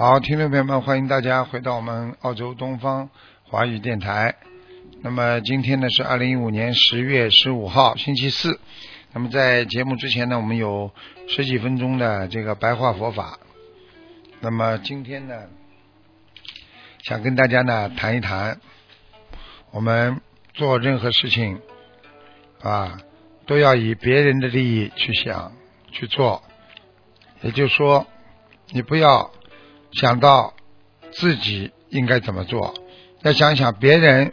[0.00, 3.10] 好，听众朋友们，欢迎大家回到我们澳洲东方
[3.42, 4.34] 华语电台。
[5.02, 8.58] 那么今天呢是二零一五年十月十五号，星期四。
[9.12, 10.90] 那么在节目之前呢，我们有
[11.28, 13.38] 十几分钟的这个白话佛法。
[14.40, 15.34] 那么今天呢，
[17.02, 18.58] 想跟大家呢谈一谈，
[19.70, 20.22] 我们
[20.54, 21.60] 做任何事情
[22.62, 22.98] 啊，
[23.44, 25.52] 都要以别人的利益去想
[25.92, 26.42] 去做。
[27.42, 28.06] 也就是说，
[28.70, 29.30] 你不要。
[29.92, 30.54] 想到
[31.12, 32.74] 自己应该怎么做，
[33.22, 34.32] 要想想别人，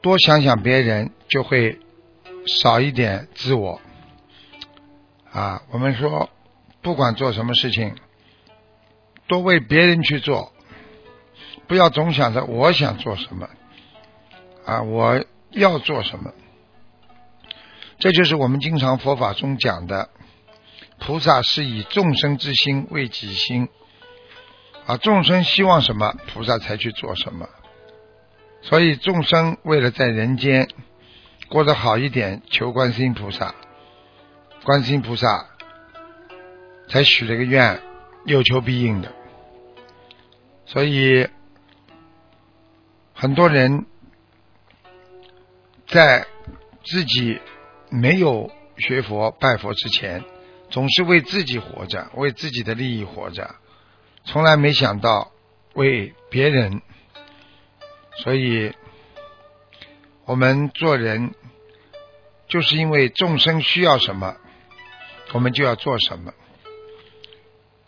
[0.00, 1.78] 多想想别人，就会
[2.46, 3.80] 少一点自我。
[5.32, 6.28] 啊，我们说，
[6.82, 7.94] 不管做什么事情，
[9.26, 10.52] 多为别人去做，
[11.66, 13.48] 不要总想着我想做什么，
[14.66, 16.32] 啊，我要做什么。
[17.98, 20.10] 这就是我们经常佛法中讲的。
[21.00, 23.68] 菩萨是以众生之心为己心，
[24.86, 27.48] 啊，众生希望什么，菩萨才去做什么。
[28.62, 30.68] 所以众生为了在人间
[31.48, 33.54] 过得好一点，求观世音菩萨，
[34.62, 35.46] 观世音菩萨
[36.88, 37.80] 才许了个愿，
[38.26, 39.10] 有求必应的。
[40.66, 41.26] 所以
[43.14, 43.86] 很多人
[45.88, 46.26] 在
[46.84, 47.40] 自己
[47.90, 50.22] 没有学佛拜佛之前。
[50.70, 53.56] 总是为自己活着，为自己的利益活着，
[54.24, 55.32] 从来没想到
[55.74, 56.80] 为别人。
[58.18, 58.74] 所以，
[60.24, 61.34] 我们做人
[62.48, 64.36] 就是因为众生需要什么，
[65.32, 66.32] 我们就要做什么。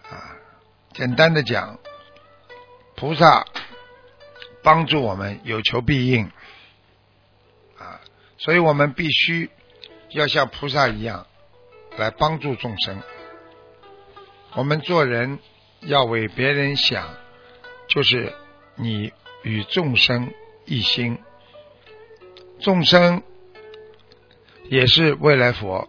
[0.09, 0.37] 啊，
[0.93, 1.79] 简单的讲，
[2.97, 3.47] 菩萨
[4.63, 6.31] 帮助我们有求必应。
[7.79, 8.01] 啊，
[8.39, 9.51] 所以我们必须
[10.11, 11.27] 要像菩萨一样。
[11.99, 13.03] 来帮助众生，
[14.55, 15.39] 我们做人
[15.81, 17.09] 要为别人想，
[17.89, 18.33] 就是
[18.77, 20.33] 你与众生
[20.65, 21.19] 一心，
[22.61, 23.23] 众生
[24.65, 25.89] 也是未来佛，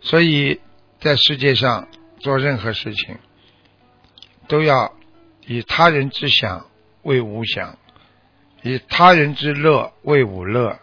[0.00, 0.60] 所以
[1.00, 1.88] 在世界上
[2.20, 3.18] 做任何事情，
[4.46, 4.94] 都要
[5.46, 6.66] 以他人之想
[7.02, 7.76] 为吾想，
[8.62, 10.78] 以他人之乐为吾乐，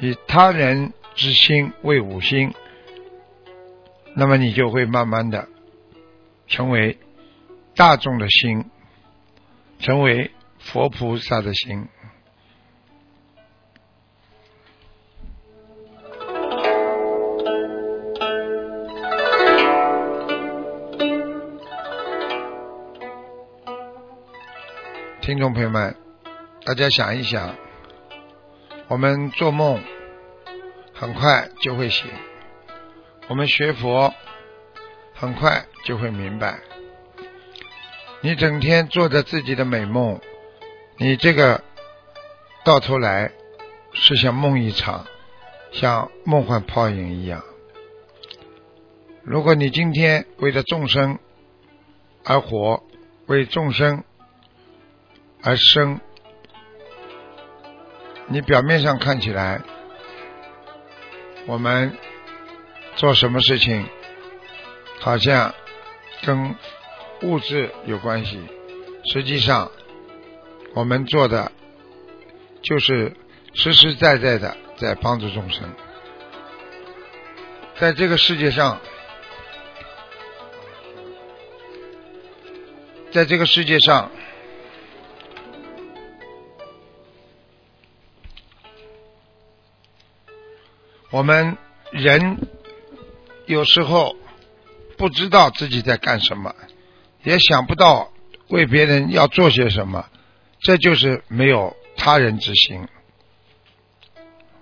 [0.00, 2.52] 以他人之心为吾心。
[4.16, 5.48] 那么你就会慢慢的
[6.46, 6.98] 成为
[7.74, 8.64] 大众的心，
[9.80, 11.88] 成为佛菩萨的心。
[25.20, 25.96] 听众朋友们，
[26.64, 27.56] 大家想一想，
[28.86, 29.82] 我们做梦
[30.92, 32.08] 很快就会醒。
[33.26, 34.12] 我们学佛
[35.14, 36.60] 很快就会明白，
[38.20, 40.20] 你整天做着自己的美梦，
[40.98, 41.64] 你这个
[42.64, 43.32] 到头来
[43.94, 45.06] 是像梦一场，
[45.72, 47.42] 像梦幻泡影一样。
[49.22, 51.18] 如果你今天为了众生
[52.24, 52.82] 而活，
[53.26, 54.04] 为众生
[55.42, 55.98] 而生，
[58.26, 59.62] 你表面上看起来，
[61.46, 61.96] 我们。
[62.96, 63.86] 做什么事情，
[65.00, 65.54] 好像
[66.22, 66.54] 跟
[67.22, 68.40] 物质有关系，
[69.12, 69.70] 实际上
[70.74, 71.50] 我们做的
[72.62, 73.16] 就是
[73.52, 75.68] 实实在在的在帮助众生。
[77.76, 78.80] 在这个世界上，
[83.10, 84.10] 在这个世界上，
[91.10, 91.56] 我们
[91.90, 92.38] 人。
[93.46, 94.16] 有时候
[94.96, 96.54] 不知道自己在干什么，
[97.22, 98.12] 也想不到
[98.48, 100.08] 为别人要做些什么，
[100.60, 102.88] 这就是没有他人之心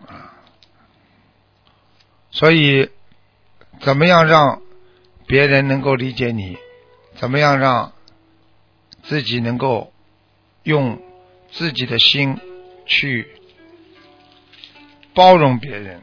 [0.06, 0.34] 啊。
[2.30, 2.90] 所以，
[3.80, 4.62] 怎么样让
[5.26, 6.58] 别人能够理解你？
[7.16, 7.92] 怎么样让
[9.02, 9.92] 自己能够
[10.62, 11.00] 用
[11.52, 12.40] 自己的心
[12.86, 13.28] 去
[15.14, 16.02] 包容别人？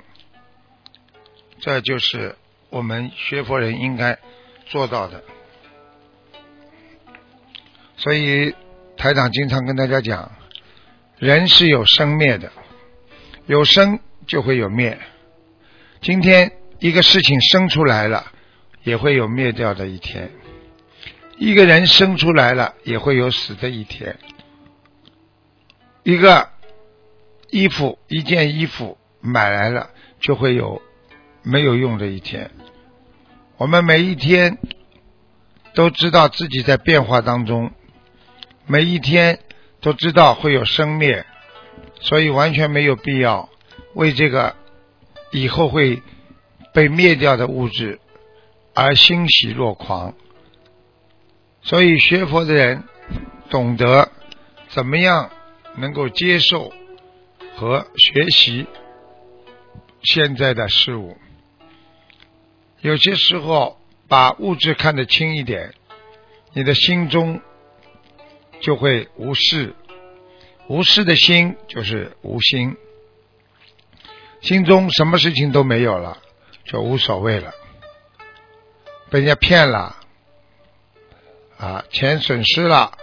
[1.60, 2.38] 这就是
[2.70, 4.18] 我们学佛人应该
[4.66, 5.24] 做到的。
[7.98, 8.56] 所以
[8.96, 10.32] 台长经常跟大家讲，
[11.18, 12.52] 人是有生灭的，
[13.46, 14.98] 有生就会有灭。
[16.02, 18.32] 今天一个事情生出来了，
[18.84, 20.30] 也会有灭掉的一天；
[21.38, 24.18] 一个人生出来了，也会有死的一天。
[26.04, 26.50] 一个
[27.50, 29.90] 衣服，一件衣服买来了，
[30.22, 30.82] 就会有
[31.50, 32.52] 没有用的一天。
[33.58, 34.58] 我们每一天
[35.74, 37.72] 都知道自己在变化当中，
[38.68, 39.40] 每一天
[39.82, 41.26] 都知道会有生灭，
[42.00, 43.50] 所以完全没有必要
[43.96, 44.56] 为这个
[45.32, 46.02] 以后会
[46.74, 48.00] 被灭掉的物质
[48.74, 50.14] 而欣喜若狂。
[51.62, 52.84] 所以学佛的人
[53.50, 54.12] 懂得
[54.70, 55.32] 怎么样。
[55.78, 56.74] 能够接受
[57.56, 58.66] 和学习
[60.02, 61.16] 现在的事物，
[62.82, 65.74] 有些时候把物质看得轻一点，
[66.54, 67.42] 你的心中
[68.62, 69.76] 就会无事。
[70.68, 72.78] 无事的心就是无心，
[74.42, 76.20] 心中什么事情都没有了，
[76.64, 77.52] 就无所谓了。
[79.10, 79.96] 被人家骗了，
[81.58, 82.98] 啊，钱损失了，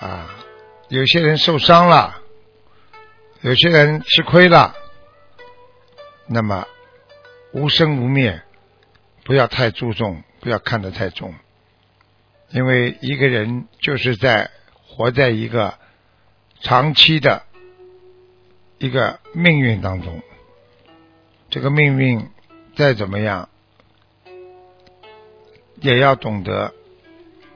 [0.00, 0.36] 啊。
[0.88, 2.20] 有些人受伤了，
[3.42, 4.74] 有些人吃亏了，
[6.26, 6.66] 那么
[7.52, 8.42] 无生无灭，
[9.24, 11.34] 不要太注重，不要看得太重，
[12.50, 14.50] 因为一个人就是在
[14.86, 15.78] 活在一个
[16.60, 17.42] 长期的
[18.78, 20.22] 一个命运当中，
[21.48, 22.28] 这个命运
[22.76, 23.48] 再怎么样，
[25.80, 26.72] 也要懂得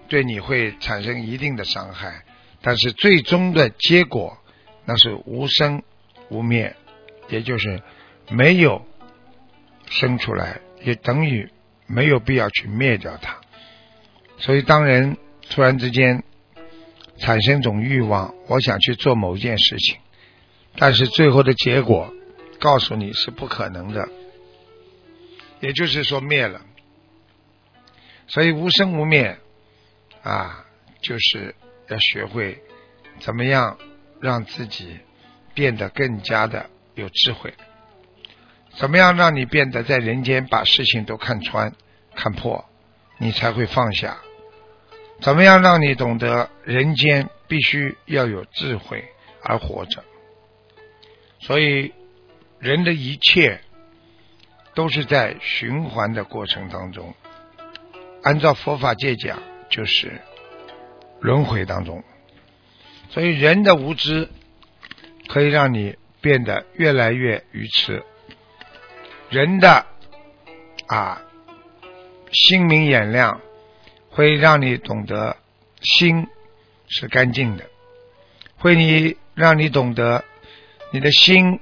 [0.08, 2.24] 对你会产生一定的伤害。
[2.62, 4.38] 但是最终的结果，
[4.86, 5.82] 那是无生
[6.30, 6.74] 无灭，
[7.28, 7.82] 也就是
[8.30, 8.86] 没有
[9.88, 11.50] 生出来，也等于
[11.86, 13.40] 没有必要去灭掉它。
[14.38, 15.16] 所以，当人
[15.50, 16.22] 突然之间
[17.18, 19.98] 产生一种欲望，我想去做某件事情，
[20.76, 22.12] 但是最后的结果
[22.58, 24.08] 告诉你是不可能的，
[25.60, 26.62] 也就是说灭了。
[28.26, 29.38] 所以无生无灭
[30.22, 30.64] 啊，
[31.00, 31.54] 就是。
[31.86, 32.62] 要学会
[33.20, 33.76] 怎么样
[34.18, 35.00] 让自己
[35.52, 37.52] 变得更加的有智慧，
[38.76, 41.72] 怎么样让你变得在人间把事情都看穿、
[42.14, 42.64] 看破，
[43.18, 44.18] 你才会放下？
[45.20, 49.04] 怎么样让你懂得人间必须要有智慧
[49.42, 50.02] 而活着？
[51.40, 51.92] 所以，
[52.58, 53.60] 人的一切
[54.74, 57.14] 都是在循环的过程当中。
[58.22, 60.20] 按照佛法界讲，就是。
[61.20, 62.04] 轮回当中，
[63.08, 64.28] 所以人的无知
[65.26, 68.02] 可以让你变得越来越愚痴。
[69.34, 69.84] 人的
[70.86, 71.20] 啊
[72.30, 73.40] 心明眼亮，
[74.10, 75.36] 会让你懂得
[75.80, 76.28] 心
[76.86, 77.64] 是干净的，
[78.58, 80.24] 会你让你懂得
[80.92, 81.58] 你的心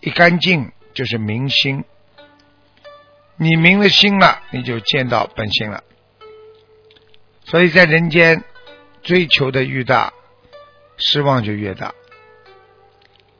[0.00, 1.84] 一干净就是明心。
[3.36, 5.82] 你明了心了，你就见到本心了。
[7.44, 8.44] 所以在人间。
[9.02, 10.12] 追求的越大，
[10.96, 11.94] 失望就越大。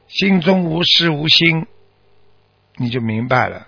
[0.07, 1.67] 心中无事无心，
[2.77, 3.67] 你就明白了。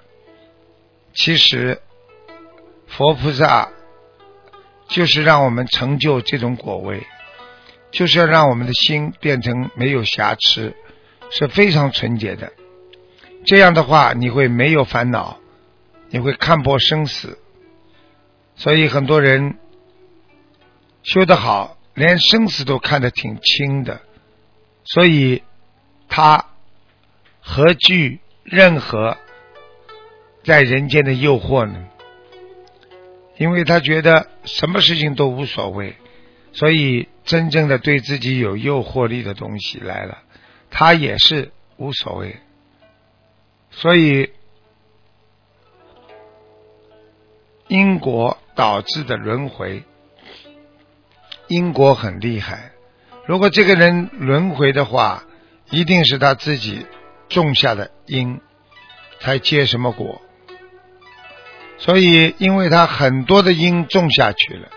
[1.13, 1.81] 其实，
[2.87, 3.69] 佛菩萨
[4.87, 7.05] 就是让我们成就这种果位，
[7.91, 10.75] 就是要让我们的心变成没有瑕疵，
[11.29, 12.51] 是非常纯洁的。
[13.45, 15.39] 这样的话，你会没有烦恼，
[16.09, 17.37] 你会看破生死。
[18.55, 19.57] 所以很多人
[21.03, 21.75] 修得好。
[21.95, 23.99] 连生死都看得挺清的，
[24.85, 25.43] 所以
[26.07, 26.45] 他
[27.41, 29.17] 何惧任何
[30.49, 31.85] 在人间的诱惑呢？
[33.37, 35.95] 因为他觉得什么事情都无所谓，
[36.53, 40.23] 所以真正的对自己有诱惑力的东西来了，
[40.71, 42.37] 他也是无所谓。
[43.69, 44.31] 所以
[47.67, 49.83] 因果导致的轮回。
[51.47, 52.71] 因果很厉害，
[53.27, 55.25] 如果这个人轮回的话，
[55.69, 56.87] 一定是他自己
[57.27, 58.41] 种下的因，
[59.19, 60.23] 才结什么果。
[61.79, 64.69] 所以，因为他很多的因种下去了，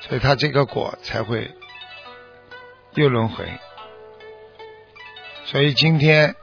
[0.00, 1.50] 所以他这个果才会
[2.94, 3.46] 又轮回。
[5.44, 6.34] 所以今天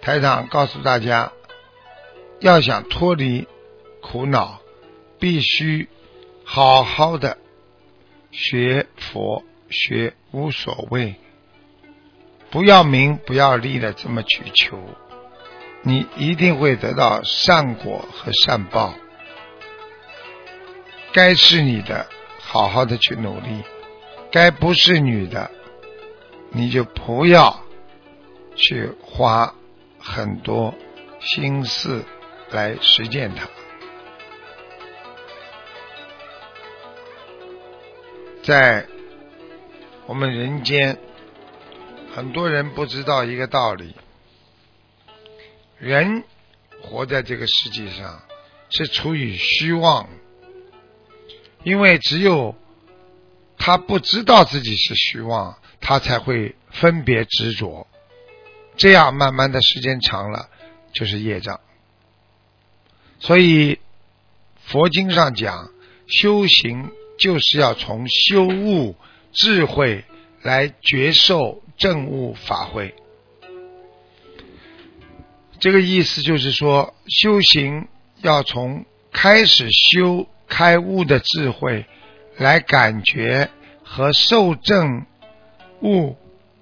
[0.00, 1.32] 台长告诉大家，
[2.40, 3.48] 要想脱离
[4.00, 4.60] 苦恼，
[5.18, 5.88] 必须
[6.44, 7.36] 好好的。
[8.30, 11.16] 学佛学无所谓，
[12.50, 14.78] 不要名不要利的这么去求，
[15.82, 18.94] 你一定会得到善果和善报。
[21.12, 22.06] 该是你的，
[22.40, 23.62] 好好的去努力；
[24.30, 25.50] 该不是你的，
[26.50, 27.62] 你就不要
[28.54, 29.54] 去花
[29.98, 30.74] 很多
[31.20, 32.04] 心思
[32.50, 33.48] 来实践它。
[38.42, 38.86] 在
[40.06, 40.98] 我们人间，
[42.14, 43.94] 很多人不知道一个道理：
[45.78, 46.24] 人
[46.82, 48.22] 活在这个世界上
[48.70, 50.08] 是处于虚妄。
[51.64, 52.54] 因为只有
[53.58, 57.86] 他不知道自己是虚妄，他才会分别执着，
[58.76, 60.48] 这样慢慢的时间长了
[60.92, 61.60] 就是业障。
[63.18, 63.80] 所以
[64.64, 65.70] 佛经上讲，
[66.06, 68.94] 修行就是要从修悟
[69.32, 70.04] 智慧
[70.42, 72.94] 来觉受正悟法会。
[75.60, 77.88] 这个意思就是说，修行
[78.22, 80.26] 要从开始修。
[80.50, 81.84] 开悟的智慧，
[82.38, 83.50] 来感觉
[83.84, 85.04] 和受证
[85.82, 86.16] 悟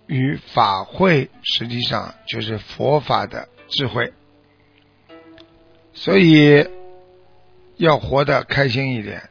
[0.08, 4.12] 与法会，实际上就是佛法的智慧。
[5.94, 6.68] 所以
[7.76, 9.30] 要活得开心一点，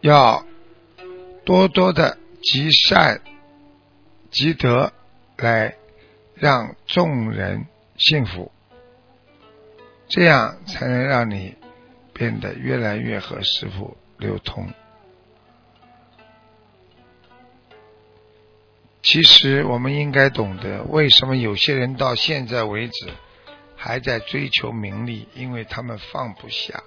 [0.00, 0.44] 要
[1.44, 3.20] 多多的积善
[4.32, 4.92] 积德，
[5.36, 5.76] 来
[6.42, 8.50] 让众人幸福，
[10.08, 11.54] 这样才能让你。
[12.14, 14.68] 变得越来越和师傅流通。
[19.02, 23.14] 其实我们应该懂得，为什么有些人到现在为止
[23.76, 26.82] 还在追求名利，因为他们放不下。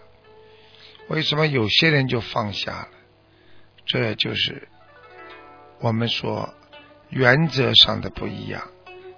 [1.08, 2.90] 为什么有些人就放下了？
[3.88, 4.68] 这就是
[5.80, 6.54] 我们说
[7.10, 8.62] 原则上的不一样，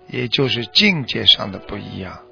[0.07, 2.23] 也就是境界上的不一样。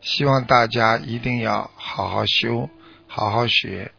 [0.00, 2.68] 希望大家一定要好好修，
[3.06, 3.92] 好好学，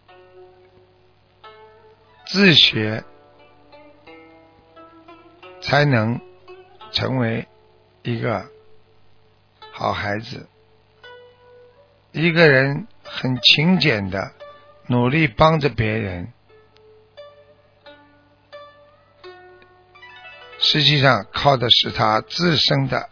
[2.26, 3.04] 自学
[5.62, 6.20] 才能
[6.92, 7.48] 成为
[8.02, 8.50] 一个
[9.72, 10.48] 好孩子。
[12.12, 14.34] 一个人很勤俭的
[14.88, 16.34] 努力帮着别人，
[20.64, 23.08] 实际上靠的是他自身的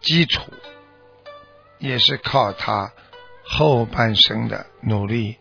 [0.00, 0.42] 基础。
[1.78, 2.92] 也是靠他
[3.44, 5.38] 后半生的努力，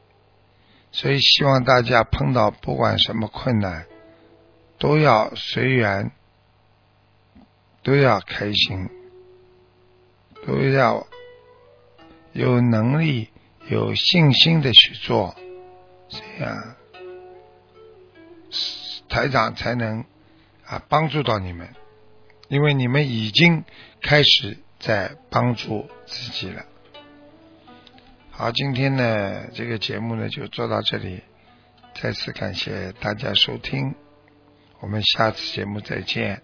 [0.92, 3.86] 所以希望大家碰到不管什么困难，
[4.80, 6.12] 都要随缘，
[7.84, 8.90] 都要开心，
[10.48, 11.06] 都要
[12.34, 13.30] 有能力、
[13.68, 15.36] 有信心的去做，
[16.10, 16.76] 这样
[19.08, 20.04] 台长才能
[20.72, 21.70] 啊帮助到你们，
[22.48, 23.64] 因为你们已经
[24.02, 24.58] 开始。
[24.84, 26.66] 在帮助自己了。
[28.32, 31.22] 好，今天呢，这个节目呢就做到这里，
[31.94, 33.94] 再次感谢大家收听，
[34.80, 36.42] 我们下次节目再见。